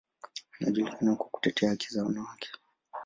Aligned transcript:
Anajulikana 0.61 1.15
kwa 1.15 1.25
kutetea 1.29 1.69
haki 1.69 1.87
za 1.93 2.03
wanawake. 2.05 2.49